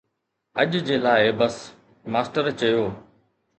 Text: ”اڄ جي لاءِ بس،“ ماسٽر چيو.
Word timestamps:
”اڄ 0.61 0.71
جي 0.87 0.95
لاءِ 1.03 1.23
بس،“ 1.39 1.55
ماسٽر 2.11 2.45
چيو. 2.59 2.83